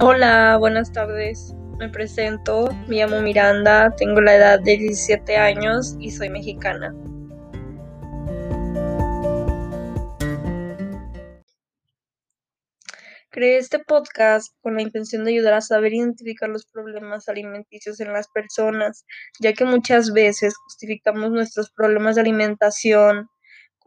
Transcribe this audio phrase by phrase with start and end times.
[0.00, 1.56] Hola, buenas tardes.
[1.80, 6.94] Me presento, me llamo Miranda, tengo la edad de 17 años y soy mexicana.
[13.30, 18.12] Creé este podcast con la intención de ayudar a saber identificar los problemas alimenticios en
[18.12, 19.04] las personas,
[19.40, 23.28] ya que muchas veces justificamos nuestros problemas de alimentación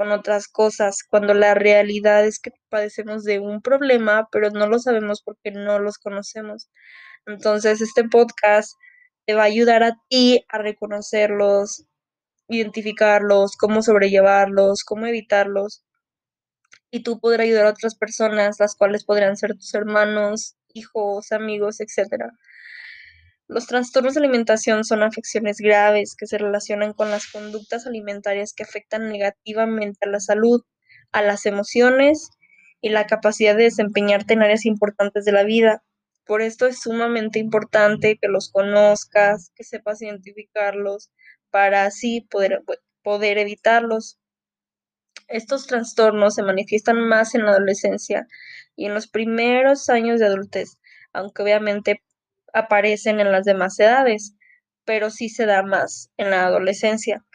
[0.01, 4.79] con otras cosas, cuando la realidad es que padecemos de un problema, pero no lo
[4.79, 6.71] sabemos porque no los conocemos.
[7.27, 8.73] Entonces, este podcast
[9.27, 11.85] te va a ayudar a ti a reconocerlos,
[12.47, 15.85] identificarlos, cómo sobrellevarlos, cómo evitarlos.
[16.89, 21.79] Y tú podrás ayudar a otras personas, las cuales podrían ser tus hermanos, hijos, amigos,
[21.79, 22.31] etcétera.
[23.51, 28.63] Los trastornos de alimentación son afecciones graves que se relacionan con las conductas alimentarias que
[28.63, 30.63] afectan negativamente a la salud,
[31.11, 32.29] a las emociones
[32.79, 35.83] y la capacidad de desempeñarte en áreas importantes de la vida.
[36.25, 41.11] Por esto es sumamente importante que los conozcas, que sepas identificarlos,
[41.49, 42.63] para así poder,
[43.03, 44.17] poder evitarlos.
[45.27, 48.27] Estos trastornos se manifiestan más en la adolescencia
[48.77, 50.77] y en los primeros años de adultez,
[51.11, 52.01] aunque obviamente
[52.53, 54.35] aparecen en las demás edades,
[54.85, 57.25] pero sí se da más en la adolescencia.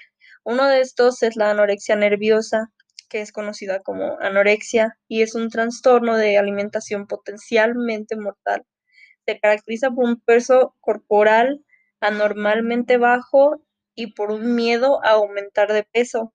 [0.44, 2.72] Uno de estos es la anorexia nerviosa,
[3.08, 8.64] que es conocida como anorexia y es un trastorno de alimentación potencialmente mortal.
[9.26, 11.64] Se caracteriza por un peso corporal
[12.00, 13.62] anormalmente bajo
[13.94, 16.32] y por un miedo a aumentar de peso.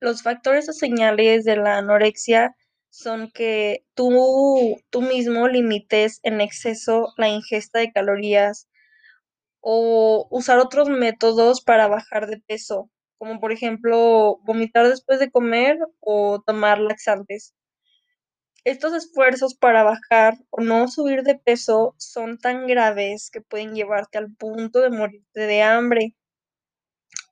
[0.00, 2.54] Los factores o señales de la anorexia
[2.90, 8.68] son que tú, tú mismo limites en exceso la ingesta de calorías
[9.60, 15.78] o usar otros métodos para bajar de peso, como por ejemplo vomitar después de comer
[16.00, 17.54] o tomar laxantes.
[18.64, 24.18] Estos esfuerzos para bajar o no subir de peso son tan graves que pueden llevarte
[24.18, 26.14] al punto de morirte de hambre.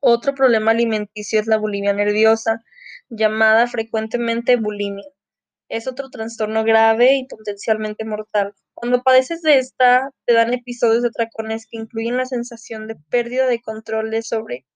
[0.00, 2.62] Otro problema alimenticio es la bulimia nerviosa,
[3.08, 5.04] llamada frecuentemente bulimia
[5.68, 8.54] es otro trastorno grave y potencialmente mortal.
[8.74, 13.46] Cuando padeces de esta, te dan episodios de atracones que incluyen la sensación de pérdida
[13.46, 14.66] de control sobre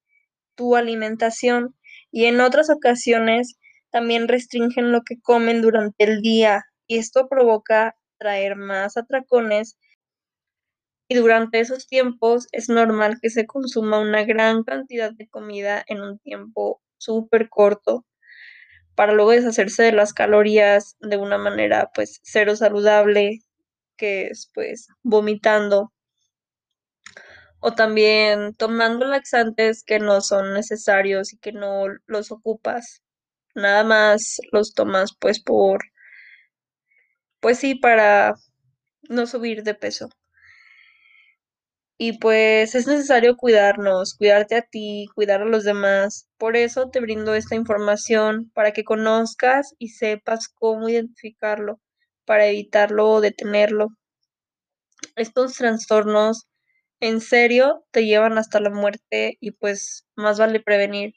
[0.55, 1.77] tu alimentación
[2.11, 3.57] y en otras ocasiones
[3.91, 9.77] también restringen lo que comen durante el día y esto provoca traer más atracones
[11.09, 16.01] y durante esos tiempos es normal que se consuma una gran cantidad de comida en
[16.01, 18.05] un tiempo súper corto
[19.01, 23.39] para luego deshacerse de las calorías de una manera pues cero saludable,
[23.97, 25.91] que es pues vomitando
[27.61, 33.01] o también tomando laxantes que no son necesarios y que no los ocupas.
[33.55, 35.81] Nada más los tomas pues por
[37.41, 38.35] pues sí para
[39.09, 40.11] no subir de peso.
[42.03, 46.27] Y pues es necesario cuidarnos, cuidarte a ti, cuidar a los demás.
[46.39, 51.79] Por eso te brindo esta información para que conozcas y sepas cómo identificarlo,
[52.25, 53.89] para evitarlo o detenerlo.
[55.15, 56.49] Estos trastornos
[57.01, 61.15] en serio te llevan hasta la muerte y pues más vale prevenir.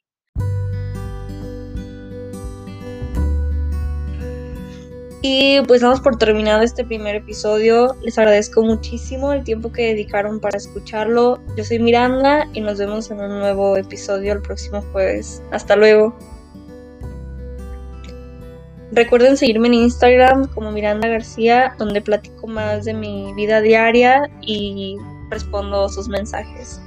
[5.26, 7.96] Y pues damos por terminado este primer episodio.
[8.02, 11.40] Les agradezco muchísimo el tiempo que dedicaron para escucharlo.
[11.56, 15.42] Yo soy Miranda y nos vemos en un nuevo episodio el próximo jueves.
[15.52, 16.14] Hasta luego.
[18.92, 24.98] Recuerden seguirme en Instagram como Miranda García, donde platico más de mi vida diaria y
[25.30, 26.82] respondo sus mensajes.